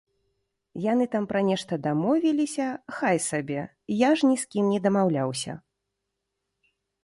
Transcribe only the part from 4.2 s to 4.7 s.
ж ні з кім